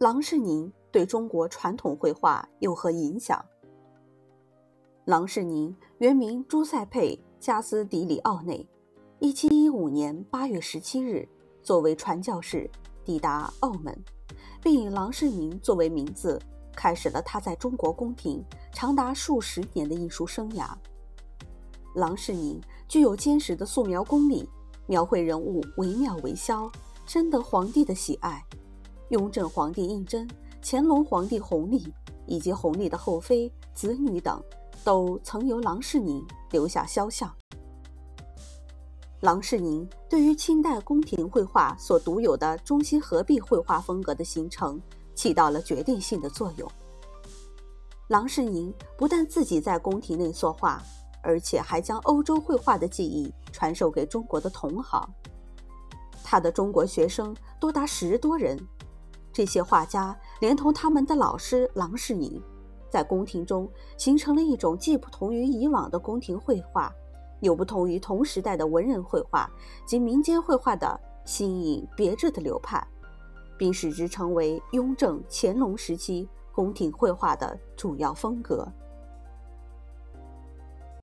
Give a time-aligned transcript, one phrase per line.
[0.00, 3.38] 郎世宁对中国传统绘画有何影响？
[5.04, 8.66] 郎世宁原名朱塞佩·加斯迪里奥内，
[9.18, 11.28] 一七一五年八月十七日
[11.62, 12.70] 作为传教士
[13.04, 13.94] 抵达澳门，
[14.62, 16.40] 并以郎世宁作为名字，
[16.74, 18.42] 开始了他在中国宫廷
[18.72, 20.66] 长达数十年的艺术生涯。
[21.94, 22.58] 郎世宁
[22.88, 24.48] 具有坚实的素描功力，
[24.86, 26.72] 描绘人物惟妙惟肖，
[27.04, 28.42] 深得皇帝的喜爱。
[29.10, 30.28] 雍正皇帝胤禛、
[30.60, 31.86] 乾隆皇帝弘历
[32.26, 34.42] 以及弘历的后妃、子女等。
[34.82, 37.30] 都曾由郎世宁留下肖像。
[39.20, 44.80] 郎世宁对于清代宫廷绘画所独有的中西合璧绘画风格的形成
[45.14, 46.66] 起到了决定性的作用。
[48.08, 50.82] 郎世宁不但自己在宫廷内作画，
[51.22, 55.06] 而且还将欧洲绘画的技艺传授给中国的同行。
[56.24, 58.58] 他的中国学生多达十多人，
[59.40, 62.38] 这些画家连同他们的老师郎世宁。
[62.90, 66.92] 在宫廷中形成了一种既不同于以往的宫廷绘画，
[67.40, 69.50] 又不同于同时代的文人绘画
[69.86, 72.86] 及民间绘画的新颖别致的流派，
[73.56, 78.70] 并使之成为雍正、乾隆时期宫廷绘画的主要风格。